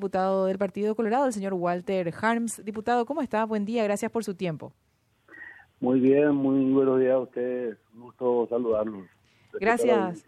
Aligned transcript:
diputado 0.00 0.46
del 0.46 0.56
Partido 0.56 0.94
Colorado, 0.94 1.26
el 1.26 1.32
señor 1.34 1.52
Walter 1.52 2.10
Harms. 2.22 2.64
Diputado, 2.64 3.04
¿cómo 3.04 3.20
está? 3.20 3.44
Buen 3.44 3.66
día, 3.66 3.84
gracias 3.84 4.10
por 4.10 4.24
su 4.24 4.34
tiempo. 4.34 4.72
Muy 5.78 6.00
bien, 6.00 6.34
muy 6.34 6.72
buenos 6.72 6.98
días 6.98 7.12
a 7.12 7.18
ustedes. 7.18 7.76
Un 7.94 8.00
gusto 8.00 8.46
saludarlos. 8.48 9.06
Gracias. 9.52 10.24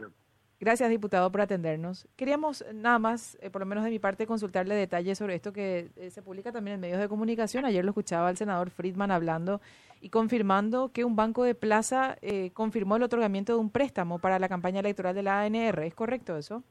Gracias, 0.61 0.91
diputado, 0.91 1.33
por 1.33 1.41
atendernos. 1.41 2.07
Queríamos 2.17 2.65
nada 2.75 2.99
más, 2.99 3.39
eh, 3.41 3.49
por 3.49 3.63
lo 3.63 3.67
menos 3.67 3.83
de 3.83 3.91
mi 3.91 3.99
parte, 3.99 4.27
consultarle 4.27 4.75
detalles 4.75 5.17
sobre 5.17 5.35
esto 5.37 5.55
que 5.55 5.91
eh, 5.97 6.11
se 6.11 6.21
publica 6.21 6.53
también 6.53 6.75
en 6.75 6.81
medios 6.81 7.01
de 7.01 7.09
comunicación. 7.09 7.65
Ayer 7.65 7.83
lo 7.83 7.93
escuchaba 7.93 8.29
el 8.29 8.37
senador 8.37 8.69
Friedman 8.69 9.11
hablando 9.11 9.63
y 10.03 10.11
confirmando 10.11 10.91
que 10.93 11.05
un 11.07 11.17
banco 11.17 11.45
de 11.45 11.55
plaza 11.55 12.19
eh, 12.21 12.51
confirmó 12.53 12.97
el 12.97 13.05
otorgamiento 13.05 13.55
de 13.55 13.59
un 13.59 13.71
préstamo 13.71 14.19
para 14.19 14.39
la 14.39 14.51
campaña 14.51 14.81
electoral 14.81 15.15
de 15.15 15.23
la 15.23 15.41
ANR. 15.41 15.83
¿Es 15.83 15.95
correcto 15.95 16.37
eso? 16.37 16.63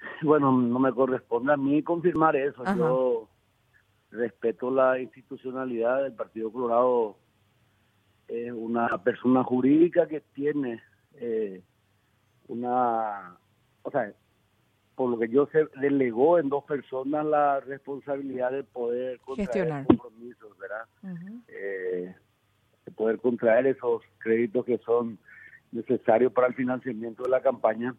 bueno, 0.22 0.52
no 0.52 0.78
me 0.78 0.92
corresponde 0.92 1.52
a 1.52 1.56
mí 1.56 1.82
confirmar 1.82 2.36
eso. 2.36 2.62
Yo 2.76 3.28
respeto 4.10 4.70
la 4.70 4.98
institucionalidad 4.98 6.02
del 6.02 6.12
Partido 6.12 6.50
Colorado. 6.50 7.16
Es 8.28 8.52
una 8.52 8.88
persona 9.02 9.42
jurídica 9.42 10.06
que 10.06 10.20
tiene 10.20 10.80
eh, 11.14 11.62
una, 12.48 13.36
o 13.82 13.90
sea, 13.90 14.12
por 14.94 15.10
lo 15.10 15.18
que 15.18 15.28
yo 15.28 15.46
sé, 15.46 15.66
delegó 15.80 16.38
en 16.38 16.48
dos 16.48 16.64
personas 16.64 17.24
la 17.24 17.60
responsabilidad 17.60 18.52
de 18.52 18.64
poder 18.64 19.18
contraer 19.20 19.86
compromisos, 19.86 20.56
¿verdad? 20.58 20.84
Eh, 21.48 22.14
de 22.84 22.92
poder 22.92 23.18
contraer 23.18 23.66
esos 23.66 24.02
créditos 24.18 24.64
que 24.64 24.78
son 24.78 25.18
necesarios 25.72 26.32
para 26.32 26.48
el 26.48 26.54
financiamiento 26.54 27.22
de 27.22 27.30
la 27.30 27.40
campaña 27.40 27.94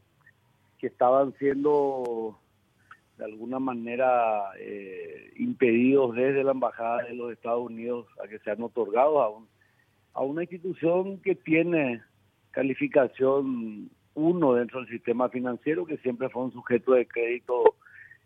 que 0.82 0.88
estaban 0.88 1.34
siendo 1.38 2.40
de 3.18 3.26
alguna 3.26 3.60
manera 3.60 4.50
eh, 4.58 5.32
impedidos 5.36 6.16
desde 6.16 6.44
la 6.44 6.54
Embajada 6.54 7.04
de 7.04 7.14
los 7.14 7.32
Estados 7.32 7.68
Unidos 7.68 8.08
a 8.24 8.28
que 8.28 8.40
sean 8.40 8.64
otorgados 8.64 9.24
a, 9.24 9.30
un, 9.30 9.48
a 10.14 10.22
una 10.24 10.42
institución 10.42 11.20
que 11.20 11.36
tiene 11.36 12.02
calificación 12.50 13.92
uno 14.16 14.54
dentro 14.56 14.80
del 14.80 14.90
sistema 14.90 15.30
financiero, 15.30 15.86
que 15.86 15.98
siempre 15.98 16.30
fue 16.30 16.46
un 16.46 16.52
sujeto 16.52 16.94
de 16.94 17.08
crédito 17.08 17.76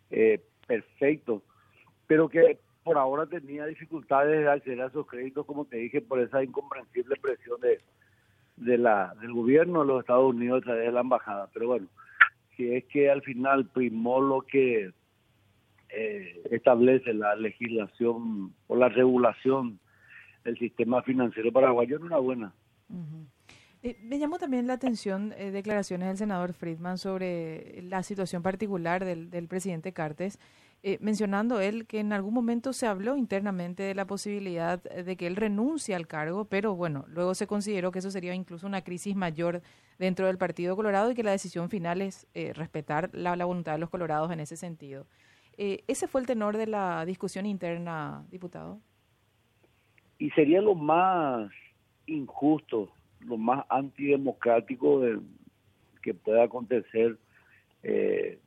eh, 0.10 0.42
perfecto, 0.66 1.44
pero 2.08 2.30
que 2.30 2.58
por 2.86 2.98
ahora 2.98 3.26
tenía 3.26 3.66
dificultades 3.66 4.40
de 4.40 4.50
acceder 4.50 4.82
a 4.82 4.88
esos 4.88 5.06
créditos, 5.08 5.46
como 5.46 5.66
te 5.66 5.76
dije, 5.76 6.00
por 6.00 6.22
esa 6.22 6.42
incomprensible 6.42 7.18
presión 7.18 7.60
de, 7.60 7.82
de 8.56 8.78
la, 8.78 9.14
del 9.20 9.34
gobierno 9.34 9.82
de 9.82 9.88
los 9.88 10.00
Estados 10.00 10.34
Unidos 10.34 10.62
a 10.62 10.66
través 10.66 10.86
de 10.86 10.92
la 10.94 11.02
embajada. 11.02 11.50
Pero 11.54 11.68
bueno, 11.68 11.88
que 12.56 12.78
es 12.78 12.86
que 12.86 13.10
al 13.10 13.22
final 13.22 13.68
primó 13.68 14.22
lo 14.22 14.42
que 14.42 14.92
eh, 15.90 16.42
establece 16.52 17.14
la 17.14 17.36
legislación 17.36 18.54
o 18.68 18.76
la 18.76 18.90
regulación 18.90 19.80
del 20.44 20.58
sistema 20.58 21.02
financiero 21.04 21.52
paraguayo, 21.52 22.00
no 22.00 22.06
una 22.06 22.18
buena. 22.18 22.54
Eh, 23.82 23.98
me 24.04 24.20
llamó 24.20 24.38
también 24.38 24.68
la 24.68 24.74
atención 24.74 25.34
eh, 25.38 25.52
declaraciones 25.52 26.08
del 26.08 26.18
senador 26.18 26.54
Friedman 26.54 26.98
sobre 26.98 27.82
la 27.84 28.04
situación 28.04 28.42
particular 28.42 29.06
del, 29.06 29.30
del 29.30 29.48
presidente 29.48 29.94
Cartes. 29.94 30.40
Eh, 30.84 31.00
mencionando 31.02 31.60
él 31.60 31.88
que 31.88 32.00
en 32.00 32.14
algún 32.14 32.34
momento 32.34 32.72
se 32.72 32.86
habló 32.86 33.18
internamente 33.18 33.82
de 33.82 33.96
la 33.96 34.06
posibilidad 34.06 34.84
de 34.84 35.18
que 35.18 35.26
él 35.26 35.36
renuncie 35.36 35.96
al 35.96 36.06
cargo, 36.06 36.46
pero 36.46 36.76
bueno, 36.76 37.06
luego 37.08 37.34
se 37.34 37.48
consideró 37.48 37.92
que 37.92 38.00
eso 38.00 38.12
sería 38.12 38.36
incluso 38.36 38.68
una 38.68 38.84
crisis 38.84 39.16
mayor 39.16 39.64
dentro 39.98 40.28
del 40.28 40.38
Partido 40.38 40.76
Colorado 40.76 41.12
y 41.12 41.16
que 41.16 41.24
la 41.24 41.32
decisión 41.32 41.70
final 41.70 42.02
es 42.02 42.28
eh, 42.34 42.54
respetar 42.54 43.10
la, 43.14 43.36
voluntad 43.46 43.74
de 43.74 43.80
los 43.80 43.90
colorados 43.90 44.32
en 44.32 44.40
ese 44.40 44.58
sentido. 44.58 45.08
Eh, 45.58 45.84
¿Ese 45.88 46.08
fue 46.08 46.22
el 46.22 46.28
tenor 46.28 46.58
de 46.58 46.68
la 46.68 47.06
discusión 47.06 47.46
interna, 47.46 48.26
diputado? 48.30 48.80
Y 50.18 50.30
sería 50.32 50.62
lo 50.62 50.76
más 50.76 51.50
injusto, 52.06 52.92
lo 53.22 53.38
más 53.38 53.66
antidemocrático 53.70 55.02
que 56.02 56.14
pueda 56.14 56.44
acontecer 56.44 57.18
eh, 57.84 58.40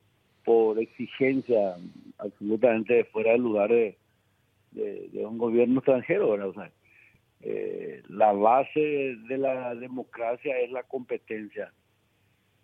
por 0.48 0.78
exigencia 0.78 1.76
absolutamente 2.16 3.04
fuera 3.04 3.32
del 3.32 3.42
lugar 3.42 3.68
de, 3.68 3.98
un 5.12 5.36
gobierno 5.36 5.80
extranjero, 5.80 6.30
¿verdad? 6.30 6.48
O 6.48 6.54
sea, 6.54 6.70
eh, 7.42 8.02
la 8.08 8.32
base 8.32 9.16
de 9.28 9.36
la 9.36 9.74
democracia 9.74 10.58
es 10.60 10.70
la 10.70 10.84
competencia 10.84 11.70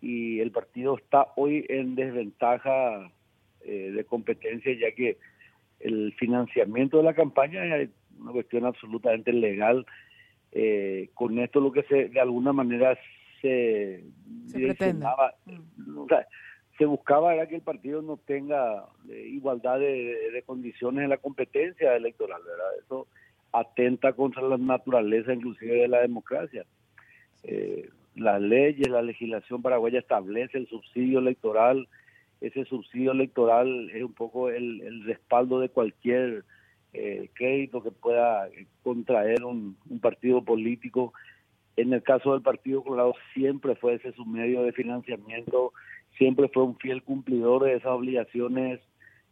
y 0.01 0.39
el 0.39 0.49
partido 0.49 0.97
está 0.97 1.27
hoy 1.35 1.63
en 1.69 1.93
desventaja 1.93 3.11
eh, 3.63 3.91
de 3.91 4.03
competencia 4.03 4.73
ya 4.73 4.91
que 4.95 5.19
el 5.79 6.11
financiamiento 6.13 6.97
de 6.97 7.03
la 7.03 7.13
campaña 7.13 7.77
es 7.77 7.91
una 8.19 8.31
cuestión 8.31 8.65
absolutamente 8.65 9.31
legal. 9.31 9.85
Eh, 10.53 11.11
con 11.13 11.37
esto 11.37 11.59
lo 11.59 11.71
que 11.71 11.83
se 11.83 12.09
de 12.09 12.19
alguna 12.19 12.51
manera 12.51 12.97
se, 13.41 14.03
se 14.47 14.59
pretendaba, 14.59 15.35
mm. 15.45 15.99
o 15.99 16.07
sea, 16.07 16.25
se 16.77 16.85
buscaba 16.85 17.33
era 17.33 17.47
que 17.47 17.55
el 17.55 17.61
partido 17.61 18.01
no 18.01 18.17
tenga 18.17 18.85
eh, 19.09 19.27
igualdad 19.31 19.79
de, 19.79 20.43
condiciones 20.45 21.03
en 21.03 21.09
la 21.09 21.17
competencia 21.17 21.95
electoral, 21.95 22.41
¿verdad? 22.45 22.77
Eso 22.83 23.07
atenta 23.53 24.13
contra 24.13 24.41
la 24.41 24.57
naturaleza 24.57 25.33
inclusive 25.33 25.75
de 25.81 25.87
la 25.87 26.01
democracia. 26.01 26.65
Eh, 27.43 27.89
las 28.15 28.41
leyes, 28.41 28.89
la 28.89 29.01
legislación 29.01 29.61
paraguaya 29.61 29.99
establece 29.99 30.57
el 30.57 30.67
subsidio 30.67 31.19
electoral, 31.19 31.87
ese 32.41 32.65
subsidio 32.65 33.11
electoral 33.11 33.89
es 33.91 34.03
un 34.03 34.13
poco 34.13 34.49
el, 34.49 35.03
respaldo 35.05 35.59
de 35.61 35.69
cualquier 35.69 36.43
eh, 36.93 37.29
crédito 37.33 37.81
que 37.81 37.91
pueda 37.91 38.49
contraer 38.83 39.43
un, 39.45 39.77
un 39.89 39.99
partido 39.99 40.43
político. 40.43 41.13
En 41.77 41.93
el 41.93 42.03
caso 42.03 42.33
del 42.33 42.41
Partido 42.41 42.83
Colorado 42.83 43.13
siempre 43.33 43.75
fue 43.75 43.95
ese 43.95 44.11
su 44.13 44.25
medio 44.25 44.63
de 44.63 44.73
financiamiento 44.73 45.73
siempre 46.17 46.49
fue 46.49 46.63
un 46.63 46.77
fiel 46.77 47.03
cumplidor 47.03 47.63
de 47.63 47.75
esas 47.75 47.91
obligaciones, 47.91 48.79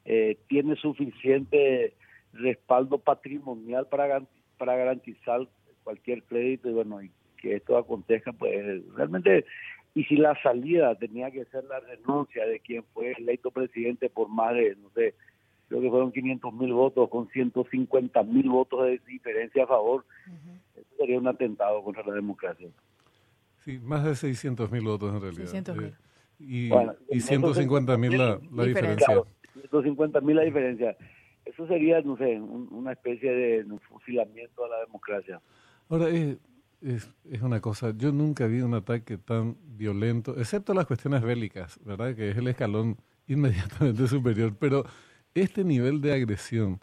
eh, 0.06 0.38
tiene 0.48 0.76
suficiente 0.76 1.94
respaldo 2.34 2.98
patrimonial 2.98 3.88
para, 3.88 4.24
para 4.58 4.76
garantizar 4.76 5.48
cualquier 5.84 6.24
crédito 6.24 6.70
y 6.70 6.74
bueno, 6.74 7.02
y 7.02 7.12
que 7.38 7.56
esto 7.56 7.78
acontezca, 7.78 8.32
pues 8.34 8.82
realmente, 8.96 9.46
y 9.96 10.04
si 10.06 10.16
la 10.16 10.42
salida 10.42 10.96
tenía 10.96 11.30
que 11.30 11.46
ser 11.46 11.66
la 11.66 11.80
renuncia 11.80 12.46
de 12.46 12.60
quien 12.60 12.84
fue 12.94 13.12
electo 13.12 13.52
presidente 13.52 14.10
por 14.10 14.30
más 14.30 14.54
de, 14.56 14.76
no 14.78 14.90
sé, 14.92 15.14
creo 15.68 15.82
que 15.82 15.90
fueron 15.90 16.12
500 16.12 16.54
mil 16.54 16.74
votos 16.74 17.10
con 17.10 17.28
150 17.30 18.24
mil 18.24 18.50
votos 18.50 18.86
de 18.86 19.00
diferencia 19.08 19.64
a 19.64 19.68
favor, 19.68 20.06
eso 20.76 20.96
sería 20.98 21.20
un 21.20 21.28
atentado 21.28 21.84
contra 21.84 22.04
la 22.06 22.14
democracia. 22.14 22.70
Sí, 23.60 23.80
más 23.80 24.04
de 24.04 24.16
600 24.16 24.72
mil 24.72 24.84
votos 24.84 25.14
en 25.14 25.22
realidad. 25.22 25.44
600 25.44 25.78
mil 25.78 25.94
y, 26.48 26.70
y 27.10 27.20
150 27.20 27.98
mil 27.98 28.18
la, 28.18 28.40
la 28.52 28.64
diferencia. 28.64 29.22
150 29.54 30.22
mil 30.22 30.36
la 30.36 30.44
diferencia. 30.44 30.96
Eso 31.46 31.68
sería, 31.68 32.02
no 32.02 32.18
sé, 32.18 32.40
una 32.40 32.94
especie 32.94 33.32
de 33.32 33.66
fusilamiento 33.90 34.66
a 34.66 34.70
la 34.70 34.80
democracia. 34.86 35.42
Ahora, 35.90 36.10
es, 36.10 36.38
es, 36.82 37.42
una 37.42 37.62
cosa, 37.62 37.94
yo 37.96 38.12
nunca 38.12 38.48
vi 38.48 38.62
un 38.62 38.74
ataque 38.74 39.18
tan 39.18 39.58
violento, 39.78 40.36
excepto 40.38 40.74
las 40.74 40.86
cuestiones 40.86 41.22
bélicas, 41.22 41.80
¿verdad? 41.84 42.16
Que 42.16 42.30
es 42.30 42.38
el 42.38 42.48
escalón 42.48 42.98
inmediatamente 43.28 44.08
superior, 44.08 44.56
pero 44.58 44.84
este 45.34 45.64
nivel 45.64 46.02
de 46.02 46.14
agresión 46.14 46.80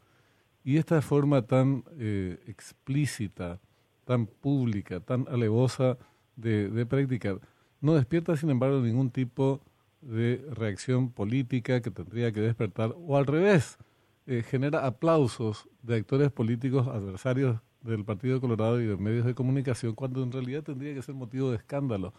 y 0.64 0.76
esta 0.78 1.00
forma 1.02 1.42
tan 1.42 1.84
eh, 1.98 2.38
explícita, 2.46 3.60
tan 4.04 4.26
pública, 4.26 5.00
tan 5.00 5.26
alevosa 5.28 5.98
de, 6.36 6.68
de 6.68 6.86
practicar, 6.86 7.40
no 7.80 7.94
despierta, 7.94 8.36
sin 8.36 8.50
embargo, 8.50 8.80
ningún 8.80 9.10
tipo 9.10 9.60
de 10.00 10.44
reacción 10.52 11.10
política 11.10 11.80
que 11.80 11.90
tendría 11.90 12.32
que 12.32 12.40
despertar, 12.40 12.94
o 12.96 13.16
al 13.16 13.26
revés, 13.26 13.78
eh, 14.26 14.42
genera 14.48 14.86
aplausos 14.86 15.68
de 15.82 15.96
actores 15.96 16.30
políticos 16.30 16.86
adversarios 16.88 17.58
del 17.82 18.04
Partido 18.04 18.40
Colorado 18.40 18.80
y 18.80 18.86
de 18.86 18.96
medios 18.96 19.24
de 19.24 19.34
comunicación, 19.34 19.94
cuando 19.94 20.22
en 20.22 20.32
realidad 20.32 20.62
tendría 20.62 20.94
que 20.94 21.02
ser 21.02 21.14
motivo 21.14 21.50
de 21.50 21.56
escándalo. 21.56 22.12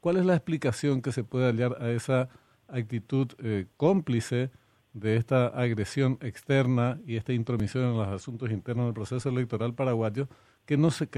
¿Cuál 0.00 0.16
es 0.16 0.26
la 0.26 0.34
explicación 0.34 1.02
que 1.02 1.12
se 1.12 1.24
puede 1.24 1.46
hallar 1.46 1.76
a 1.82 1.90
esa 1.90 2.28
actitud 2.68 3.28
eh, 3.38 3.66
cómplice 3.76 4.50
de 4.92 5.16
esta 5.16 5.48
agresión 5.48 6.18
externa 6.20 7.00
y 7.06 7.16
esta 7.16 7.32
intromisión 7.32 7.84
en 7.84 7.96
los 7.96 8.08
asuntos 8.08 8.50
internos 8.50 8.86
del 8.86 8.94
proceso 8.94 9.28
electoral 9.28 9.74
paraguayo 9.74 10.28
que 10.66 10.76
no 10.76 10.90
se, 10.90 11.08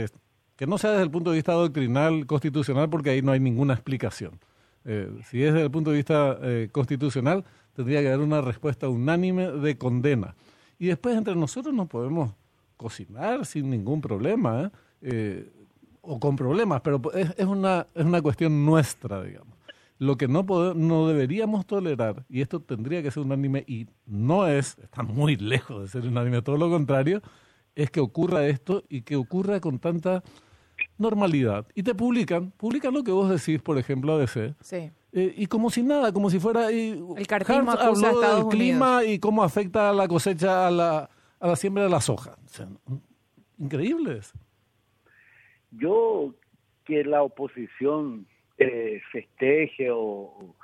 que 0.61 0.67
no 0.67 0.77
sea 0.77 0.91
desde 0.91 1.05
el 1.05 1.11
punto 1.11 1.31
de 1.31 1.37
vista 1.37 1.55
doctrinal, 1.55 2.27
constitucional, 2.27 2.91
porque 2.91 3.09
ahí 3.09 3.23
no 3.23 3.33
hay 3.33 3.41
ninguna 3.41 3.73
explicación. 3.73 4.39
Eh, 4.85 5.11
si 5.25 5.43
es 5.43 5.55
desde 5.55 5.65
el 5.65 5.71
punto 5.71 5.91
de 5.91 5.97
vista 5.97 6.37
eh, 6.43 6.69
constitucional, 6.71 7.47
tendría 7.73 8.03
que 8.03 8.09
haber 8.09 8.21
una 8.21 8.43
respuesta 8.43 8.87
unánime 8.87 9.53
de 9.53 9.79
condena. 9.79 10.35
Y 10.79 10.89
después 10.89 11.17
entre 11.17 11.35
nosotros 11.35 11.75
nos 11.75 11.89
podemos 11.89 12.35
cocinar 12.77 13.47
sin 13.47 13.71
ningún 13.71 14.03
problema, 14.03 14.71
¿eh? 15.01 15.51
o 16.03 16.21
con 16.21 16.37
problemas, 16.37 16.83
pero 16.83 17.01
es, 17.15 17.47
una, 17.47 17.87
es 17.95 18.05
una 18.05 18.21
cuestión 18.21 18.67
nuestra, 18.67 19.23
digamos. 19.23 19.57
lo 19.97 20.19
que 20.19 20.29
no, 20.29 20.43
no 20.75 21.09
deberíamos 21.09 21.65
tolerar, 21.65 22.27
y 22.29 22.43
esto 22.43 22.61
tendría 22.61 23.03
que 23.03 23.11
ser 23.11 23.23
unánime 23.23 23.65
y 23.67 23.87
no 24.05 24.47
es, 24.47 24.77
está 24.77 25.03
muy 25.05 25.37
lejos 25.37 25.81
de 25.81 25.89
ser 25.89 26.07
unánime, 26.07 26.43
todo 26.43 26.59
lo 26.59 26.69
contrario, 26.69 27.23
es 27.75 27.91
que 27.91 28.01
ocurra 28.01 28.47
esto 28.47 28.85
y 28.91 29.03
que 29.03 29.17
ocurra 29.17 29.59
con 29.61 29.79
tanta 29.79 30.23
normalidad. 31.01 31.67
Y 31.75 31.83
te 31.83 31.95
publican, 31.95 32.51
publican 32.53 32.95
lo 32.95 33.03
que 33.03 33.11
vos 33.11 33.29
decís, 33.31 33.61
por 33.63 33.79
ejemplo, 33.79 34.13
ABC. 34.13 34.55
Sí. 34.61 34.91
Eh, 35.13 35.35
y 35.37 35.47
como 35.47 35.71
si 35.71 35.83
nada, 35.83 36.13
como 36.13 36.31
si 36.31 36.39
fuera... 36.39 36.69
el 36.71 37.07
del 37.17 38.47
clima 38.51 39.05
y 39.05 39.19
cómo 39.19 39.43
afecta 39.43 39.93
la 39.93 40.07
cosecha 40.07 40.69
a 40.69 40.71
la, 40.71 41.11
a 41.41 41.47
la 41.49 41.57
siembra 41.57 41.85
de 41.85 41.91
la 41.91 42.01
soja. 42.01 42.37
increíbles. 43.59 44.33
Yo, 45.71 46.35
que 46.85 47.05
la 47.05 47.23
oposición 47.23 48.27
eh, 48.59 49.01
festeje 49.11 49.91
o, 49.91 50.55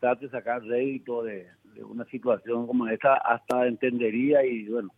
trate 0.00 0.26
de 0.26 0.30
sacar 0.30 0.62
rédito 0.62 1.22
de, 1.22 1.46
una 1.88 2.04
situación 2.06 2.66
como 2.66 2.88
esta, 2.88 3.14
hasta 3.14 3.66
entendería 3.66 4.44
y 4.44 4.68
bueno, 4.68 4.90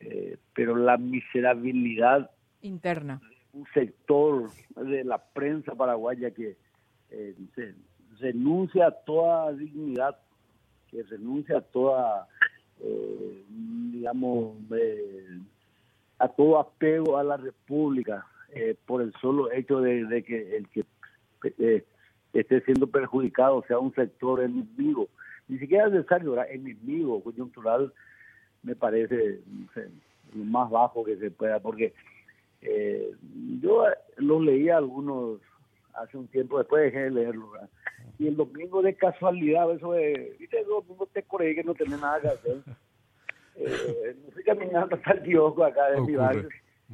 eh, 0.00 0.36
pero 0.52 0.76
la 0.76 0.98
miserabilidad 0.98 2.30
interna 2.60 3.22
un 3.54 3.66
sector 3.72 4.50
de 4.76 5.04
la 5.04 5.18
prensa 5.18 5.74
paraguaya 5.74 6.30
que 6.32 6.56
eh, 7.10 7.34
renuncia 8.18 8.88
a 8.88 8.90
toda 8.90 9.52
dignidad, 9.52 10.16
que 10.90 11.02
renuncia 11.04 11.58
a 11.58 11.60
toda, 11.60 12.28
digamos, 13.48 14.56
a 16.18 16.28
todo 16.28 16.58
apego 16.58 17.16
a 17.16 17.24
la 17.24 17.36
República 17.36 18.26
por 18.86 19.02
el 19.02 19.12
solo 19.20 19.50
hecho 19.52 19.80
de, 19.80 20.22
que 20.24 20.56
el 20.56 20.68
que 20.68 20.84
eh, 21.58 21.84
esté 22.32 22.60
siendo 22.62 22.86
perjudicado, 22.86 23.64
sea 23.66 23.78
un 23.78 23.94
sector 23.94 24.42
enemigo, 24.42 25.08
ni 25.48 25.58
siquiera 25.58 25.88
necesario, 25.88 26.42
enemigo 26.44 27.22
coyuntural, 27.22 27.92
me 28.62 28.74
parece 28.74 29.40
lo 30.34 30.44
más 30.44 30.70
bajo 30.70 31.04
que 31.04 31.16
se 31.16 31.30
pueda, 31.30 31.60
porque 31.60 31.92
eh, 32.64 33.12
yo 33.60 33.84
lo 34.16 34.40
leía 34.40 34.78
algunos 34.78 35.40
hace 35.92 36.16
un 36.16 36.26
tiempo, 36.28 36.58
después 36.58 36.84
dejé 36.84 37.04
de 37.04 37.10
leerlo, 37.10 37.52
y 38.18 38.26
el 38.26 38.36
domingo 38.36 38.82
de 38.82 38.94
casualidad, 38.94 39.70
eso 39.72 39.92
de, 39.92 40.34
viste, 40.38 40.60
el 40.60 40.66
domingo 40.66 41.06
te 41.12 41.22
creí 41.22 41.54
que 41.54 41.64
no 41.64 41.74
tenía 41.74 41.96
nada 41.96 42.20
que 42.20 42.28
hacer. 42.28 42.56
Eh, 43.56 44.16
no 44.20 44.32
fui 44.32 44.42
caminando 44.42 44.96
hasta 44.96 45.12
el 45.12 45.22
kiosco 45.22 45.62
acá 45.62 45.88
de 45.92 46.00
mi 46.00 46.16
barrio, 46.16 46.48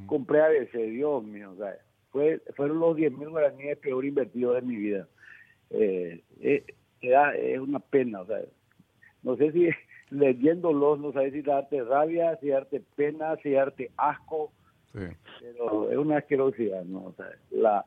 compré 0.05 0.43
a 0.43 0.49
veces, 0.49 0.91
Dios 0.91 1.25
mío, 1.25 1.53
o 1.53 1.57
sea, 1.57 1.75
fue, 2.11 2.43
fueron 2.55 2.81
los 2.81 2.97
10 2.97 3.13
mil 3.17 3.31
guaraníes 3.31 3.79
peor 3.79 4.05
invertidos 4.05 4.57
de 4.57 4.61
mi 4.61 4.77
vida. 4.77 5.09
Eh, 5.71 6.23
eh, 6.43 6.65
es 7.01 7.59
una 7.59 7.79
pena, 7.79 8.21
o 8.21 8.27
sea, 8.27 8.41
no 9.23 9.37
sé 9.37 9.53
si 9.53 9.71
leyéndolos, 10.11 10.99
no 10.99 11.13
sé 11.13 11.31
si 11.31 11.41
darte 11.41 11.83
rabia, 11.83 12.37
si 12.43 12.49
darte 12.49 12.83
pena, 12.95 13.37
si 13.43 13.53
darte 13.53 13.91
asco, 13.97 14.53
pero 14.93 15.91
es 15.91 15.97
una 15.97 16.19
asquerosidad, 16.19 16.85
¿no? 16.85 17.07
O 17.07 17.15
sea, 17.17 17.27
la, 17.51 17.85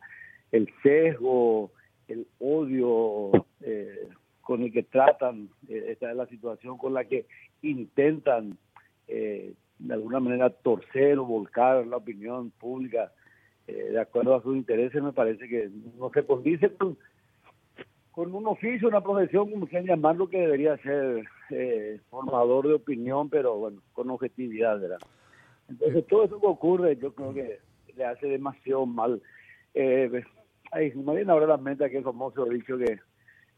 el 0.51 0.69
sesgo, 0.81 1.71
el 2.07 2.27
odio 2.39 3.31
eh, 3.61 4.07
con 4.41 4.63
el 4.63 4.71
que 4.71 4.83
tratan, 4.83 5.49
eh, 5.67 5.85
esta 5.89 6.11
es 6.11 6.17
la 6.17 6.27
situación 6.27 6.77
con 6.77 6.93
la 6.93 7.05
que 7.05 7.25
intentan 7.61 8.57
de 9.05 9.93
alguna 9.93 10.19
manera 10.19 10.49
torcer 10.49 11.19
o 11.19 11.25
volcar 11.25 11.85
la 11.85 11.97
opinión 11.97 12.51
pública 12.51 13.11
eh, 13.67 13.91
de 13.91 13.99
acuerdo 13.99 14.35
a 14.35 14.41
sus 14.41 14.57
intereses, 14.57 15.01
me 15.01 15.13
parece 15.13 15.47
que 15.47 15.69
no 15.97 16.09
se 16.13 16.25
condice 16.25 16.69
con, 16.75 16.97
un 18.35 18.47
oficio, 18.47 18.89
una 18.89 19.01
profesión, 19.01 19.49
como 19.49 19.67
quieran 19.67 19.87
llamarlo, 19.87 20.29
que 20.29 20.39
debería 20.39 20.75
ser 20.77 21.25
eh, 21.49 21.99
formador 22.09 22.67
de 22.67 22.73
opinión, 22.73 23.29
pero 23.29 23.55
bueno, 23.55 23.81
con 23.93 24.09
objetividad, 24.09 24.81
¿verdad? 24.81 24.99
Entonces, 25.69 26.05
todo 26.07 26.25
eso 26.25 26.39
que 26.39 26.47
ocurre, 26.47 26.97
yo 26.97 27.13
creo 27.13 27.33
que 27.33 27.59
le 27.95 28.05
hace 28.05 28.27
demasiado 28.27 28.85
mal. 28.85 29.21
Eh, 29.73 30.23
ay, 30.71 30.93
me 30.95 31.15
viene 31.15 31.31
ahora 31.31 31.47
la 31.47 31.57
mente 31.57 31.85
aquel 31.85 32.03
famoso 32.03 32.45
dicho 32.45 32.77
que 32.77 32.99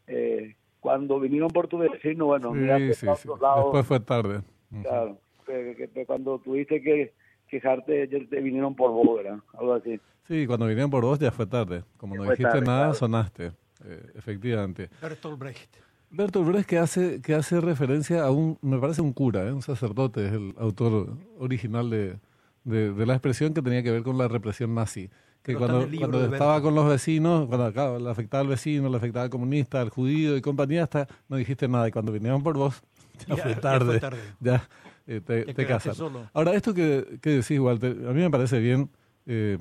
eh, 0.06 0.56
cuando 0.80 1.18
vinieron 1.18 1.50
por 1.50 1.68
tu 1.68 1.78
vecino, 1.78 2.26
bueno, 2.26 2.52
sí, 2.54 2.94
sí, 2.94 3.06
sí. 3.16 3.28
Después 3.28 3.86
fue 3.86 4.00
tarde. 4.00 4.42
Claro, 4.82 5.18
que 5.46 6.04
cuando 6.06 6.38
tuviste 6.38 6.82
que 6.82 7.12
quejarte, 7.48 8.06
te 8.06 8.40
vinieron 8.40 8.74
por 8.74 8.90
vos, 8.90 9.16
¿verdad? 9.16 9.38
Algo 9.54 9.74
así. 9.74 10.00
Sí, 10.28 10.46
cuando 10.46 10.66
vinieron 10.66 10.90
por 10.90 11.04
vos 11.04 11.18
ya 11.18 11.30
fue 11.30 11.46
tarde. 11.46 11.84
Como 11.96 12.16
no 12.16 12.24
dijiste 12.24 12.60
nada, 12.60 12.94
sonaste, 12.94 13.52
eh, 13.84 14.06
efectivamente. 14.14 14.88
Bertolt 15.00 15.38
Brecht. 15.38 15.85
Bertolt 16.10 16.46
Brecht 16.46 16.68
que 16.68 16.78
hace, 16.78 17.20
que 17.20 17.34
hace 17.34 17.60
referencia 17.60 18.24
a 18.24 18.30
un, 18.30 18.58
me 18.62 18.78
parece 18.78 19.02
un 19.02 19.12
cura, 19.12 19.46
¿eh? 19.46 19.52
un 19.52 19.62
sacerdote, 19.62 20.26
es 20.26 20.32
el 20.32 20.54
autor 20.58 21.16
original 21.38 21.90
de, 21.90 22.18
de, 22.64 23.06
la 23.06 23.14
expresión 23.14 23.54
que 23.54 23.62
tenía 23.62 23.82
que 23.82 23.90
ver 23.90 24.02
con 24.02 24.18
la 24.18 24.28
represión 24.28 24.74
nazi. 24.74 25.10
Que 25.42 25.54
cuando, 25.54 25.88
cuando 25.96 26.24
estaba 26.24 26.60
con 26.60 26.74
los 26.74 26.88
vecinos, 26.88 27.46
cuando 27.46 27.98
le 28.00 28.10
afectaba 28.10 28.40
al 28.40 28.48
vecino, 28.48 28.88
le 28.88 28.96
afectaba 28.96 29.24
al 29.24 29.30
comunista, 29.30 29.80
al 29.80 29.90
judío 29.90 30.36
y 30.36 30.40
compañía, 30.40 30.82
hasta 30.82 31.06
no 31.28 31.36
dijiste 31.36 31.68
nada. 31.68 31.86
Y 31.86 31.92
cuando 31.92 32.10
vinieron 32.10 32.42
por 32.42 32.56
vos, 32.56 32.82
ya, 33.28 33.36
fue 33.36 33.54
tarde. 33.54 33.86
Ya, 33.86 33.90
fue 33.90 34.00
tarde. 34.00 34.20
ya 34.40 34.68
eh, 35.06 35.20
te, 35.20 35.54
te 35.54 35.66
casas. 35.66 36.02
Ahora, 36.32 36.52
esto 36.54 36.74
que, 36.74 37.18
que, 37.22 37.30
decís, 37.30 37.60
Walter, 37.60 37.92
a 38.08 38.12
mí 38.12 38.22
me 38.22 38.30
parece 38.30 38.58
bien. 38.58 38.90
Eh, 39.26 39.56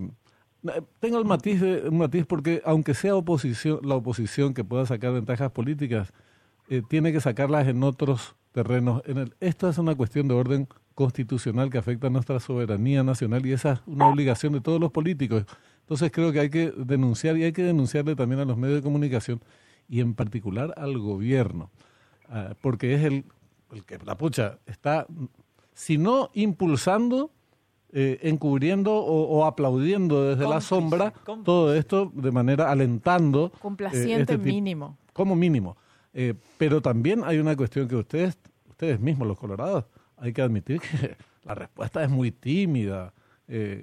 tengo 0.99 1.19
el 1.19 1.25
matiz, 1.25 1.61
de, 1.61 1.87
un 1.87 1.99
matiz 1.99 2.25
porque 2.25 2.61
aunque 2.65 2.95
sea 2.95 3.15
oposición, 3.15 3.79
la 3.83 3.95
oposición 3.95 4.55
que 4.55 4.63
pueda 4.63 4.87
sacar 4.87 5.13
ventajas 5.13 5.51
políticas, 5.51 6.11
eh, 6.69 6.81
tiene 6.87 7.11
que 7.11 7.21
sacarlas 7.21 7.67
en 7.67 7.83
otros 7.83 8.35
terrenos. 8.51 9.01
En 9.05 9.17
el, 9.17 9.35
esta 9.39 9.69
es 9.69 9.77
una 9.77 9.95
cuestión 9.95 10.27
de 10.27 10.33
orden 10.33 10.67
constitucional 10.93 11.69
que 11.69 11.77
afecta 11.77 12.07
a 12.07 12.09
nuestra 12.09 12.39
soberanía 12.39 13.03
nacional 13.03 13.45
y 13.45 13.51
esa 13.51 13.73
es 13.73 13.81
una 13.85 14.07
obligación 14.07 14.53
de 14.53 14.61
todos 14.61 14.79
los 14.79 14.91
políticos. 14.91 15.45
Entonces 15.81 16.11
creo 16.11 16.31
que 16.31 16.39
hay 16.39 16.49
que 16.49 16.71
denunciar 16.71 17.37
y 17.37 17.43
hay 17.43 17.51
que 17.51 17.63
denunciarle 17.63 18.15
también 18.15 18.39
a 18.41 18.45
los 18.45 18.57
medios 18.57 18.77
de 18.77 18.83
comunicación 18.83 19.41
y 19.87 19.99
en 19.99 20.15
particular 20.15 20.73
al 20.77 20.97
gobierno, 20.97 21.69
ah, 22.29 22.55
porque 22.61 22.95
es 22.95 23.03
el 23.03 23.25
el 23.75 23.83
que 23.85 23.97
la 24.03 24.17
pucha 24.17 24.59
está, 24.65 25.05
si 25.73 25.97
no 25.97 26.29
impulsando, 26.33 27.31
eh, 27.91 28.19
encubriendo 28.23 28.93
o, 28.93 29.45
aplaudiendo 29.45 30.29
desde 30.29 30.47
la 30.47 30.59
sombra 30.59 31.13
todo 31.43 31.73
esto 31.75 32.11
de 32.13 32.31
manera 32.31 32.71
alentando. 32.71 33.51
Eh, 33.53 33.57
Complaciente 33.59 34.33
este 34.33 34.37
mínimo. 34.37 34.97
Como 35.13 35.35
mínimo. 35.35 35.77
Eh, 36.15 36.33
pero 36.57 36.81
también 36.81 37.21
hay 37.23 37.37
una 37.37 37.55
cuestión 37.55 37.87
que 37.87 37.95
ustedes, 37.95 38.35
ustedes 38.67 38.99
mismos, 38.99 39.27
los 39.27 39.37
colorados, 39.37 39.85
hay 40.17 40.33
que 40.33 40.41
admitir 40.41 40.79
que 40.79 41.15
la 41.43 41.53
respuesta 41.53 42.03
es 42.03 42.09
muy 42.09 42.31
tímida, 42.31 43.13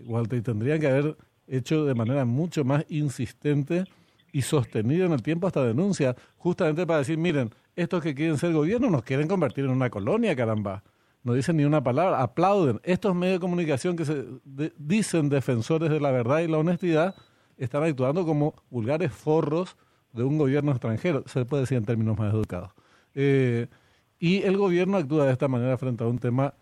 Walter, 0.06 0.40
y 0.40 0.42
tendrían 0.42 0.80
que 0.80 0.88
haber 0.88 1.16
hecho 1.46 1.84
de 1.84 1.94
manera 1.94 2.24
mucho 2.24 2.64
más 2.64 2.84
insistente 2.88 3.84
y 4.32 4.42
sostenida 4.42 5.04
en 5.04 5.12
el 5.12 5.22
tiempo 5.22 5.46
hasta 5.46 5.64
denuncia, 5.64 6.16
justamente 6.38 6.86
para 6.86 7.00
decir, 7.00 7.18
miren, 7.18 7.50
estos 7.76 8.02
que 8.02 8.14
quieren 8.14 8.38
ser 8.38 8.52
gobierno 8.52 8.90
nos 8.90 9.02
quieren 9.02 9.28
convertir 9.28 9.64
en 9.66 9.70
una 9.70 9.90
colonia, 9.90 10.34
caramba. 10.34 10.82
No 11.22 11.34
dicen 11.34 11.56
ni 11.56 11.64
una 11.64 11.82
palabra, 11.82 12.20
aplauden. 12.20 12.80
Estos 12.82 13.14
medios 13.14 13.36
de 13.36 13.40
comunicación 13.40 13.96
que 13.96 14.04
se 14.04 14.24
dicen 14.76 15.28
defensores 15.28 15.90
de 15.90 16.00
la 16.00 16.10
verdad 16.10 16.40
y 16.40 16.48
la 16.48 16.58
honestidad 16.58 17.14
están 17.56 17.84
actuando 17.84 18.26
como 18.26 18.54
vulgares 18.70 19.12
forros 19.12 19.76
de 20.12 20.24
un 20.24 20.38
gobierno 20.38 20.72
extranjero, 20.72 21.24
se 21.26 21.44
puede 21.44 21.62
decir 21.62 21.78
en 21.78 21.84
términos 21.84 22.18
más 22.18 22.32
educados. 22.32 22.70
Eh, 23.14 23.68
y 24.18 24.42
el 24.42 24.56
gobierno 24.56 24.96
actúa 24.98 25.26
de 25.26 25.32
esta 25.32 25.48
manera 25.48 25.76
frente 25.78 26.04
a 26.04 26.06
un 26.06 26.18
tema 26.18 26.54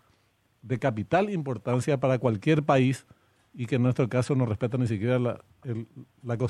de 0.61 0.79
capital 0.79 1.29
importancia 1.29 1.99
para 1.99 2.19
cualquier 2.19 2.63
país 2.63 3.05
y 3.53 3.65
que 3.65 3.75
en 3.75 3.83
nuestro 3.83 4.07
caso 4.07 4.35
no 4.35 4.45
respeta 4.45 4.77
ni 4.77 4.87
siquiera 4.87 5.15
el, 5.63 5.87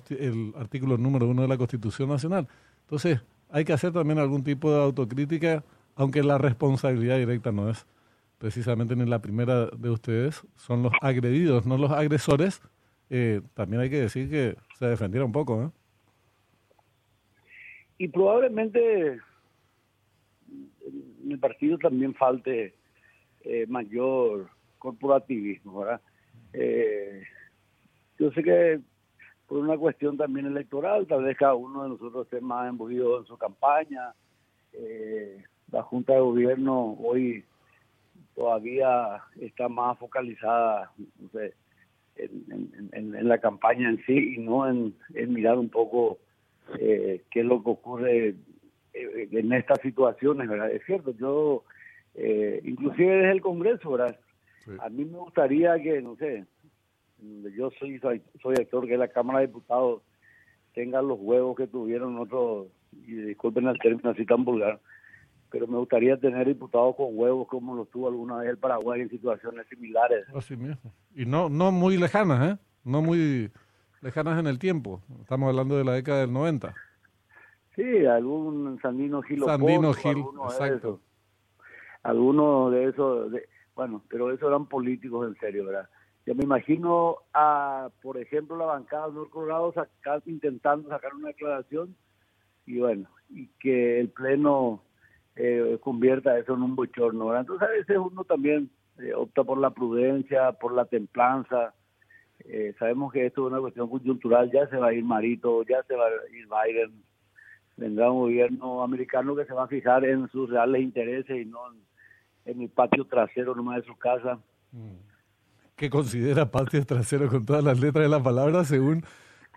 el 0.10 0.54
artículo 0.56 0.98
número 0.98 1.28
uno 1.28 1.42
de 1.42 1.48
la 1.48 1.58
Constitución 1.58 2.10
Nacional. 2.10 2.48
Entonces, 2.82 3.22
hay 3.50 3.66
que 3.66 3.74
hacer 3.74 3.92
también 3.92 4.20
algún 4.20 4.44
tipo 4.44 4.72
de 4.72 4.82
autocrítica, 4.82 5.64
aunque 5.96 6.24
la 6.24 6.38
responsabilidad 6.38 7.18
directa 7.18 7.52
no 7.52 7.70
es 7.70 7.86
precisamente 8.38 8.96
ni 8.96 9.06
la 9.06 9.22
primera 9.22 9.68
de 9.68 9.90
ustedes, 9.90 10.42
son 10.56 10.84
los 10.84 10.94
agredidos, 11.02 11.66
no 11.66 11.78
los 11.78 11.92
agresores. 11.92 12.62
Eh, 13.10 13.42
también 13.54 13.82
hay 13.82 13.90
que 13.90 14.02
decir 14.02 14.30
que 14.30 14.58
se 14.80 14.86
defendiera 14.86 15.26
un 15.26 15.32
poco. 15.32 15.64
¿eh? 15.64 15.70
Y 18.02 18.08
probablemente 18.08 19.20
en 20.82 21.32
el 21.32 21.38
partido 21.38 21.78
también 21.78 22.16
falte 22.16 22.74
eh, 23.44 23.68
mayor 23.68 24.50
corporativismo, 24.80 25.82
¿verdad? 25.82 26.02
yo 28.18 28.32
sé 28.32 28.42
que 28.42 28.80
por 29.46 29.60
una 29.60 29.78
cuestión 29.78 30.18
también 30.18 30.48
electoral, 30.48 31.06
tal 31.06 31.26
vez 31.26 31.38
cada 31.38 31.54
uno 31.54 31.84
de 31.84 31.90
nosotros 31.90 32.26
esté 32.26 32.42
más 32.42 32.68
embuido 32.68 33.20
en 33.20 33.26
su 33.26 33.38
campaña. 33.38 34.16
Eh, 34.74 35.44
la 35.72 35.84
Junta 35.84 36.14
de 36.14 36.22
Gobierno 36.22 36.98
hoy 37.04 37.46
todavía 38.34 39.22
está 39.40 39.70
más 39.70 40.00
focalizada 40.00 40.92
en, 42.16 43.28
la 43.30 43.38
campaña 43.38 43.90
en 43.90 44.04
sí 44.08 44.34
y 44.36 44.40
no 44.40 44.68
en, 44.68 44.96
mirar 45.14 45.60
un 45.60 45.70
poco 45.70 46.18
eh, 46.80 47.24
qué 47.30 47.40
es 47.42 47.46
lo 47.46 47.64
que 47.64 47.70
ocurre 47.70 48.36
eh, 48.94 49.28
en 49.32 49.54
estas 49.54 49.80
situaciones, 49.82 50.50
¿verdad? 50.50 50.72
Es 50.72 50.84
cierto, 50.86 51.12
yo, 51.12 51.64
eh, 52.16 52.62
inclusive 52.64 53.16
desde 53.16 53.32
el 53.32 53.42
Congreso, 53.42 53.92
¿verdad? 53.92 54.20
A 54.80 54.90
mí 54.90 55.06
me 55.06 55.18
gustaría 55.18 55.78
que, 55.80 56.02
no 56.02 56.16
sé, 56.18 56.46
yo 57.56 57.72
soy, 57.80 58.00
soy, 58.00 58.22
soy 58.42 58.56
actor 58.56 58.88
que 58.88 58.98
la 58.98 59.08
Cámara 59.08 59.40
de 59.40 59.48
Diputados 59.48 60.02
tenga 60.74 61.02
los 61.02 61.18
huevos 61.20 61.56
que 61.56 61.68
tuvieron 61.68 62.18
otros, 62.18 62.68
y 63.08 63.14
disculpen 63.14 63.68
el 63.68 63.80
término 63.80 64.12
así 64.12 64.26
tan 64.26 64.46
vulgar, 64.46 64.80
pero 65.50 65.68
me 65.68 65.78
gustaría 65.78 66.18
tener 66.18 66.48
diputados 66.48 66.96
con 66.96 67.08
huevos 67.12 67.48
como 67.48 67.76
los 67.76 67.90
tuvo 67.90 68.08
alguna 68.08 68.38
vez 68.38 68.50
el 68.52 68.58
Paraguay 68.58 69.02
en 69.02 69.10
situaciones 69.10 69.68
similares. 69.68 70.26
Así 70.34 70.56
mismo. 70.56 70.94
Y 71.16 71.26
no, 71.26 71.50
no 71.50 71.72
muy 71.72 71.98
lejanas, 71.98 72.54
¿eh? 72.54 72.58
No 72.84 73.02
muy 73.02 73.52
lejanas 74.02 74.40
en 74.40 74.48
el 74.48 74.60
tiempo. 74.60 75.02
Estamos 75.22 75.50
hablando 75.50 75.78
de 75.78 75.84
la 75.84 75.94
década 75.94 76.22
del 76.22 76.34
90. 76.34 76.74
Sí, 77.76 78.06
algún 78.06 78.80
Sandino 78.82 79.22
Gil. 79.22 79.44
Sandino 79.46 79.94
Gil, 79.94 80.24
exacto. 80.46 81.00
Algunos 82.04 82.72
de 82.72 82.86
esos, 82.90 83.32
de, 83.32 83.48
bueno, 83.76 84.04
pero 84.10 84.32
esos 84.32 84.48
eran 84.48 84.66
políticos 84.66 85.28
en 85.28 85.40
serio, 85.40 85.66
¿verdad? 85.66 85.88
Yo 86.26 86.36
me 86.36 86.44
imagino 86.44 87.18
a, 87.34 87.90
por 88.02 88.18
ejemplo, 88.18 88.56
la 88.56 88.66
bancada 88.66 89.10
del 89.10 89.30
Colorado 89.30 89.74
sacar, 89.74 90.22
intentando 90.26 90.90
sacar 90.90 91.16
una 91.16 91.30
declaración 91.30 91.96
y 92.66 92.80
bueno, 92.80 93.10
y 93.30 93.48
que 93.60 94.00
el 94.00 94.10
Pleno 94.10 94.84
eh, 95.36 95.80
convierta 95.82 96.38
eso 96.38 96.54
en 96.54 96.64
un 96.64 96.76
bochorno. 96.76 97.28
¿verdad? 97.28 97.42
Entonces 97.42 97.68
a 97.68 97.72
veces 97.72 97.98
uno 97.98 98.24
también 98.24 98.70
eh, 99.00 99.14
opta 99.14 99.44
por 99.44 99.58
la 99.58 99.72
prudencia, 99.72 100.52
por 100.54 100.74
la 100.74 100.86
templanza. 100.86 101.74
Eh, 102.46 102.74
sabemos 102.80 103.12
que 103.12 103.26
esto 103.26 103.46
es 103.46 103.52
una 103.52 103.62
cuestión 103.62 103.90
coyuntural, 103.90 104.52
ya 104.52 104.68
se 104.68 104.78
va 104.78 104.88
a 104.88 104.94
ir 104.94 105.04
Marito, 105.04 105.64
ya 105.64 105.84
se 105.84 105.96
va 105.96 106.06
a 106.06 106.36
ir 106.36 106.48
Biden, 106.48 107.04
vendrá 107.78 108.12
un 108.12 108.22
gobierno 108.22 108.84
americano 108.84 109.36
que 109.36 109.46
se 109.46 109.54
va 109.54 109.64
a 109.64 109.68
fijar 109.68 110.06
en 110.06 110.28
sus 110.30 110.50
reales 110.50 110.82
intereses 110.82 111.42
y 111.42 111.46
no 111.46 111.60
en, 112.46 112.62
el 112.62 112.70
patio 112.70 113.06
trasero 113.06 113.56
nomás 113.56 113.78
de 113.78 113.88
su 113.88 113.96
casa. 113.98 114.40
Mm. 114.72 114.96
¿Qué 115.76 115.90
considera 115.90 116.50
patio 116.50 116.86
trasero 116.86 117.28
con 117.28 117.46
todas 117.46 117.64
las 117.64 117.80
letras 117.80 118.04
de 118.04 118.10
la 118.10 118.22
palabra 118.22 118.64
según 118.64 119.04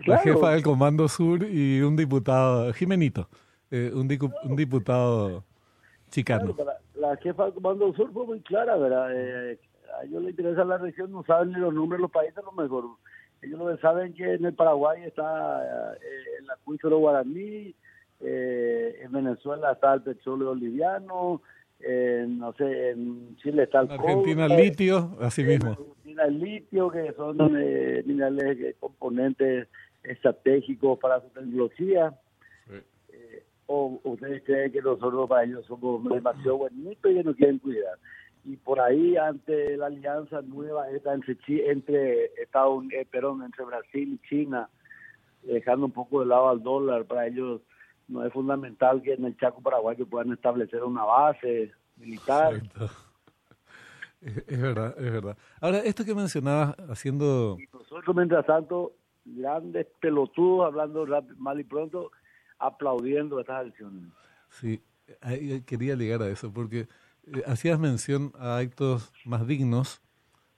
la 0.07 0.19
jefa 0.19 0.53
del 0.53 0.63
Comando 0.63 1.09
Sur 1.09 1.45
y 1.45 1.81
un 1.83 1.97
diputado, 1.97 2.73
Jimenito, 2.73 3.29
eh, 3.71 3.91
un, 3.95 4.09
un, 4.45 4.57
diputado 4.57 5.45
chicano. 6.11 6.55
la, 6.95 7.17
jefa 7.17 7.45
del 7.45 7.55
Comando 7.55 7.93
Sur 7.95 8.13
fue 8.13 8.27
muy 8.27 8.41
clara, 8.41 8.77
¿verdad? 8.77 9.09
Eh, 9.13 9.59
a 9.99 10.05
ellos 10.05 10.23
les 10.23 10.31
interesa 10.31 10.65
la 10.65 10.79
región, 10.79 11.13
no 11.13 11.25
saben 11.25 11.51
ni 11.51 11.59
los 11.59 11.73
nombres 11.73 11.99
de 11.99 12.03
los 12.03 12.11
países, 12.11 12.43
lo 12.45 12.53
mejor. 12.53 12.85
Ellos 13.43 13.59
lo 13.59 13.77
saben 13.79 14.15
que 14.15 14.35
en 14.35 14.45
el 14.45 14.55
Paraguay 14.55 15.03
está 15.05 15.95
eh, 15.95 15.99
el 16.41 16.51
acuífero 16.51 16.99
guaraní, 16.99 17.75
eh, 18.21 19.01
en 19.03 19.13
Venezuela 19.13 19.73
está 19.73 19.95
el 19.95 20.03
petróleo 20.03 20.49
boliviano, 20.49 21.43
en, 21.81 22.39
no 22.39 22.53
sé, 22.55 22.91
en 22.91 23.37
Chile 23.37 23.65
está 23.65 23.81
el 23.81 23.91
Argentina 23.91 24.47
el 24.47 24.57
litio, 24.57 25.17
así 25.21 25.45
mismo. 25.45 25.73
Argentina 25.73 26.25
el 26.25 26.39
litio, 26.39 26.91
que 26.91 27.13
son 27.13 27.37
eh, 27.59 28.03
minerales, 28.07 28.59
eh, 28.61 28.77
componentes 28.81 29.69
estratégicos 30.03 30.99
para 30.99 31.21
su 31.21 31.29
tecnología. 31.29 32.15
Eh, 32.71 33.43
o 33.67 34.01
ustedes 34.05 34.43
creen 34.45 34.73
que 34.73 34.81
nosotros 34.81 35.29
para 35.29 35.45
ellos 35.45 35.65
somos 35.67 36.03
demasiado 36.05 36.59
buenitos 36.59 37.11
y 37.11 37.23
no 37.23 37.35
quieren 37.35 37.59
cuidar. 37.59 37.99
Y 38.45 38.57
por 38.57 38.81
ahí, 38.81 39.17
ante 39.17 39.77
la 39.77 39.87
alianza 39.87 40.43
nueva 40.43 40.91
esta 40.91 41.15
entre, 41.15 41.71
entre 41.71 42.25
Estados 42.43 42.85
eh, 42.93 43.07
perdón, 43.11 43.43
entre 43.43 43.65
Brasil 43.65 44.13
y 44.21 44.29
China, 44.29 44.69
dejando 45.43 45.87
un 45.87 45.93
poco 45.93 46.21
de 46.21 46.27
lado 46.27 46.51
al 46.51 46.63
dólar, 46.63 47.07
para 47.07 47.27
ellos 47.27 47.63
no 48.09 48.25
es 48.25 48.33
fundamental 48.33 49.03
que 49.03 49.15
en 49.15 49.25
el 49.25 49.37
Chaco 49.39 49.63
Paraguayo 49.63 50.07
puedan 50.07 50.33
establecer 50.33 50.83
una 50.83 51.05
base 51.05 51.73
militar. 51.97 52.61
Es, 54.25 54.59
verdad, 54.59 54.95
es 54.97 55.13
verdad. 55.13 55.37
Ahora, 55.61 55.81
esto 55.81 56.03
que 56.03 56.15
mencionabas, 56.15 56.75
haciendo... 56.89 57.59
nosotros, 57.75 58.17
mientras 58.17 58.47
tanto, 58.47 58.95
grandes 59.23 59.87
pelotudos, 60.01 60.67
hablando 60.67 61.07
mal 61.37 61.61
y 61.61 61.65
pronto, 61.65 62.11
aplaudiendo 62.59 63.39
estas 63.39 63.67
acciones. 63.67 64.05
Sí, 64.49 64.83
quería 65.67 65.95
llegar 65.95 66.23
a 66.23 66.29
eso, 66.31 66.51
porque 66.51 66.89
eh, 67.27 67.43
hacías 67.47 67.79
mención 67.79 68.33
a 68.39 68.59
actos 68.59 69.13
más 69.25 69.47
dignos 69.47 70.01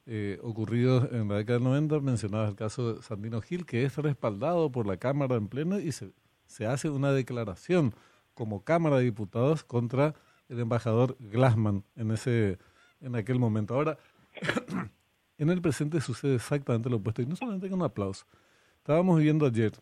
eh, 0.06 0.38
ocurridos 0.42 1.08
en 1.12 1.28
la 1.28 1.37
década 1.37 1.58
del 1.58 1.64
90, 1.64 2.00
mencionabas 2.00 2.50
el 2.50 2.56
caso 2.56 2.94
de 2.94 3.02
Sandino 3.02 3.40
Gil, 3.40 3.66
que 3.66 3.85
es 3.85 3.96
respaldado 3.96 4.70
por 4.70 4.87
la 4.87 4.96
Cámara 4.96 5.37
en 5.37 5.49
pleno 5.49 5.78
y 5.80 5.92
se 5.92 6.12
se 6.46 6.66
hace 6.66 6.88
una 6.88 7.12
declaración 7.12 7.94
como 8.35 8.64
Cámara 8.64 8.99
de 8.99 9.04
Diputados 9.04 9.64
contra 9.64 10.14
el 10.49 10.61
embajador 10.61 11.16
Glassman 11.18 11.85
en, 11.96 12.11
ese, 12.12 12.58
en 13.00 13.16
aquel 13.16 13.38
momento. 13.38 13.75
Ahora, 13.75 13.99
en 15.38 15.50
el 15.50 15.61
presente 15.61 16.00
sucede 16.00 16.37
exactamente 16.37 16.88
lo 16.88 16.96
opuesto, 16.96 17.23
y 17.23 17.26
no 17.26 17.37
solamente 17.37 17.68
con 17.68 17.80
un 17.80 17.87
aplauso. 17.87 18.26
Estábamos 18.78 19.20
viendo 19.20 19.46
ayer 19.46 19.73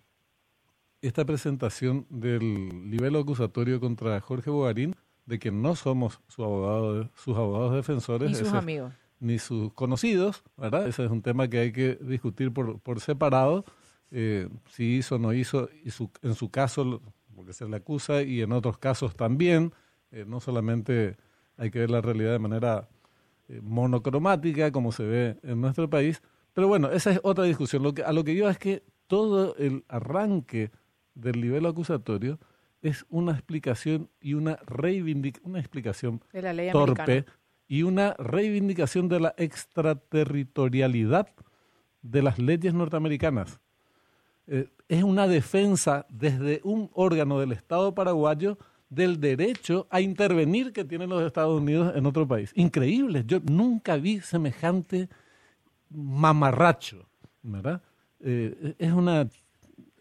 esta 1.03 1.25
presentación 1.25 2.07
del 2.09 2.89
nivel 2.89 3.17
acusatorio 3.17 3.79
contra 3.79 4.21
Jorge 4.21 4.51
Bogarín, 4.51 4.97
de 5.27 5.39
que 5.39 5.51
no 5.51 5.75
somos 5.77 6.21
su 6.29 6.45
abogado, 6.45 7.11
sus 7.15 7.37
abogados 7.37 7.75
defensores. 7.75 8.31
Ni 8.31 8.37
sus 8.37 8.53
amigos. 8.53 8.93
Ni 9.21 9.39
sus 9.39 9.73
conocidos, 9.73 10.43
¿verdad? 10.57 10.87
Ese 10.87 11.05
es 11.05 11.11
un 11.11 11.23
tema 11.23 11.49
que 11.49 11.59
hay 11.59 11.73
que 11.73 11.97
discutir 11.97 12.53
por, 12.53 12.79
por 12.81 13.01
separado 13.01 13.65
eh, 14.17 14.49
si 14.71 14.97
hizo 14.97 15.17
o 15.17 15.19
no 15.19 15.33
hizo, 15.33 15.69
y 15.83 15.91
su, 15.91 16.09
en 16.23 16.35
su 16.35 16.49
caso, 16.49 17.03
porque 17.35 17.53
se 17.53 17.69
le 17.69 17.77
acusa, 17.77 18.23
y 18.23 18.43
en 18.43 18.53
otros 18.53 18.79
casos 18.79 19.17
también, 19.17 19.73
eh, 20.13 20.25
no 20.25 20.39
solamente 20.39 21.17
hay 21.57 21.73
que 21.73 21.81
ver 21.81 21.91
la 21.91 22.01
realidad 22.01 22.31
de 22.31 22.39
manera 22.39 22.89
eh, 23.49 23.61
monocromática, 23.61 24.71
como 24.71 24.93
se 24.93 25.05
ve 25.05 25.37
en 25.43 25.61
nuestro 25.61 25.91
país, 25.91 26.23
pero 26.53 26.69
bueno, 26.69 26.93
esa 26.93 27.11
es 27.11 27.21
otra 27.25 27.43
discusión. 27.43 27.83
Lo 27.83 27.93
que, 27.93 28.05
a 28.05 28.13
lo 28.13 28.23
que 28.23 28.37
yo 28.37 28.49
es 28.49 28.57
que 28.57 28.85
todo 29.09 29.57
el 29.57 29.85
arranque 29.89 30.71
del 31.15 31.41
nivel 31.41 31.67
acusatorio 31.67 32.39
es 32.85 33.07
una 33.09 33.33
explicación 33.33 34.11
y 34.21 34.35
una 34.35 34.57
reivindicación, 34.67 35.51
una 35.51 35.59
explicación 35.59 36.21
torpe 36.71 37.25
y 37.67 37.83
una 37.83 38.13
reivindicación 38.19 39.09
de 39.09 39.21
la 39.21 39.35
extraterritorialidad 39.39 41.29
de 42.03 42.23
las 42.23 42.39
leyes 42.39 42.75
norteamericanas. 42.75 43.59
Eh, 44.47 44.69
es 44.87 45.03
una 45.03 45.27
defensa 45.27 46.05
desde 46.11 46.61
un 46.63 46.91
órgano 46.93 47.41
del 47.41 47.53
Estado 47.53 47.95
paraguayo 47.95 48.59
del 48.91 49.19
derecho 49.19 49.87
a 49.89 50.03
intervenir 50.03 50.75
que 50.75 50.85
tienen 50.85 51.09
los 51.09 51.23
Estados 51.23 51.59
Unidos 51.59 51.97
en 51.97 52.05
otro 52.05 52.29
país. 52.29 52.53
Increíble, 52.55 53.25
yo 53.27 53.41
nunca 53.41 53.97
vi 53.97 54.21
semejante 54.21 55.09
mamarracho, 55.89 57.09
¿verdad? 57.43 57.81
Eh, 58.21 58.75
es 58.79 58.93
una 58.93 59.27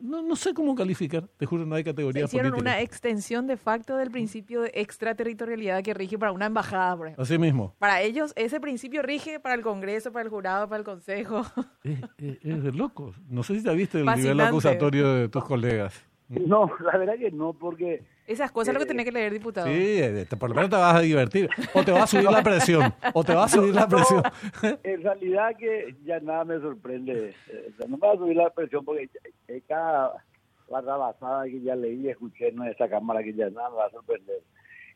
no, 0.03 0.21
no 0.21 0.35
sé 0.35 0.53
cómo 0.53 0.75
calificar, 0.75 1.27
te 1.37 1.45
juro, 1.45 1.65
no 1.65 1.75
hay 1.75 1.83
categoría 1.83 2.27
Se 2.27 2.35
hicieron 2.35 2.59
una 2.59 2.81
extensión 2.81 3.47
de 3.47 3.55
facto 3.55 3.95
del 3.95 4.11
principio 4.11 4.61
de 4.61 4.71
extraterritorialidad 4.75 5.81
que 5.81 5.93
rige 5.93 6.19
para 6.19 6.33
una 6.33 6.45
embajada, 6.45 6.97
por 6.97 7.07
ejemplo. 7.07 7.23
Así 7.23 7.37
mismo. 7.37 7.73
Para 7.79 8.01
ellos, 8.01 8.33
ese 8.35 8.59
principio 8.59 9.01
rige 9.01 9.39
para 9.39 9.55
el 9.55 9.61
Congreso, 9.61 10.11
para 10.11 10.23
el 10.23 10.29
jurado, 10.29 10.67
para 10.67 10.79
el 10.79 10.83
Consejo. 10.83 11.43
Es, 11.83 11.99
es, 12.17 12.63
de. 12.63 12.71
No 13.29 13.43
sé 13.43 13.57
si 13.57 13.63
te 13.63 13.73
viste 13.73 13.99
el 13.99 14.05
nivel 14.05 14.39
acusatorio 14.41 15.13
de 15.13 15.29
tus 15.29 15.43
colegas. 15.45 15.93
No, 16.47 16.71
la 16.79 16.97
verdad 16.97 17.15
que 17.17 17.31
no, 17.31 17.53
porque... 17.53 18.03
Esas 18.25 18.51
cosas 18.51 18.69
es 18.69 18.73
lo 18.73 18.79
que 18.79 18.85
eh, 18.85 18.87
tenés 18.87 19.05
que 19.05 19.11
leer, 19.11 19.33
diputado. 19.33 19.67
Sí, 19.67 20.01
por 20.39 20.49
lo 20.49 20.55
menos 20.55 20.69
te 20.69 20.77
vas 20.77 20.95
a 20.95 21.01
divertir. 21.01 21.49
O 21.73 21.83
te 21.83 21.91
va 21.91 22.03
a 22.03 22.07
subir 22.07 22.31
la 22.31 22.41
presión. 22.41 22.93
O 23.13 23.23
te 23.23 23.33
va 23.33 23.45
a 23.45 23.49
subir 23.49 23.75
la 23.75 23.87
presión. 23.87 24.23
en 24.83 25.03
realidad 25.03 25.55
que 25.57 25.95
ya 26.05 26.19
nada 26.19 26.45
me 26.45 26.59
sorprende. 26.59 27.33
Eh, 27.49 27.73
no 27.87 27.97
me 27.97 28.07
va 28.07 28.13
a 28.13 28.17
subir 28.17 28.37
la 28.37 28.49
presión 28.49 28.85
porque 28.85 29.09
cada 29.67 30.13
barrabasada 30.69 31.45
que 31.45 31.61
ya 31.61 31.75
leí 31.75 32.01
y 32.01 32.09
escuché 32.09 32.47
en 32.47 32.63
esa 32.63 32.87
cámara 32.87 33.21
que 33.21 33.33
ya 33.33 33.49
nada 33.49 33.69
me 33.69 33.75
va 33.75 33.85
a 33.87 33.91
sorprender. 33.91 34.41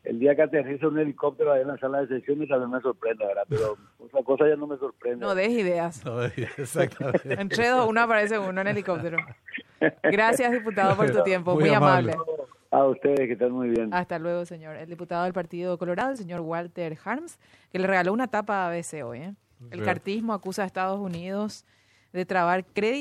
El 0.04 0.20
día 0.20 0.34
que 0.34 0.42
aterriza 0.42 0.88
un 0.88 0.98
helicóptero 0.98 1.52
ahí 1.52 1.62
en 1.62 1.68
la 1.68 1.78
sala 1.78 2.00
de 2.00 2.08
sesiones 2.08 2.48
también 2.48 2.70
me 2.70 2.80
sorprende, 2.80 3.26
¿verdad? 3.26 3.44
Pero 3.48 3.76
otra 3.98 4.22
cosa 4.22 4.48
ya 4.48 4.56
no 4.56 4.66
me 4.66 4.76
sorprende. 4.78 5.24
No 5.24 5.34
des 5.34 5.50
ideas. 5.50 6.04
No 6.04 6.18
des 6.20 6.38
ideas, 6.38 6.58
exactamente. 6.58 7.40
Entre 7.40 7.68
dos, 7.68 7.88
uno 7.88 8.00
aparece 8.00 8.38
uno 8.38 8.60
en 8.60 8.68
helicóptero. 8.68 9.18
Gracias, 10.02 10.52
diputado, 10.52 10.96
por 10.96 11.10
tu 11.10 11.22
tiempo. 11.22 11.54
Muy, 11.54 11.70
amable. 11.70 12.14
A 12.70 12.84
ustedes, 12.84 13.20
que 13.20 13.32
estén 13.32 13.52
muy 13.52 13.70
bien. 13.70 13.94
Hasta 13.94 14.18
luego, 14.18 14.44
señor. 14.44 14.76
El 14.76 14.88
diputado 14.88 15.24
del 15.24 15.32
Partido 15.32 15.78
Colorado, 15.78 16.10
el 16.10 16.16
señor 16.18 16.40
Walter 16.40 16.98
Harms, 17.02 17.38
que 17.72 17.78
le 17.78 17.86
regaló 17.86 18.12
una 18.12 18.28
tapa 18.28 18.64
a 18.64 18.68
ABC 18.68 19.04
hoy. 19.04 19.20
¿eh? 19.20 19.34
El 19.70 19.82
cartismo 19.82 20.34
acusa 20.34 20.64
a 20.64 20.66
Estados 20.66 21.00
Unidos 21.00 21.64
de 22.12 22.24
trabar 22.24 22.64
crédito 22.64 22.96